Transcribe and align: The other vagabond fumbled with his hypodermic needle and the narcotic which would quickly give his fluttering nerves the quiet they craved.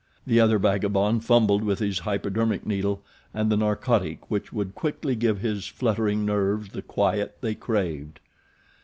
The 0.25 0.39
other 0.39 0.57
vagabond 0.57 1.23
fumbled 1.23 1.63
with 1.63 1.77
his 1.77 1.99
hypodermic 1.99 2.65
needle 2.65 3.03
and 3.35 3.51
the 3.51 3.55
narcotic 3.55 4.31
which 4.31 4.51
would 4.51 4.73
quickly 4.73 5.15
give 5.15 5.41
his 5.41 5.67
fluttering 5.67 6.25
nerves 6.25 6.69
the 6.69 6.81
quiet 6.81 7.37
they 7.41 7.53
craved. 7.53 8.19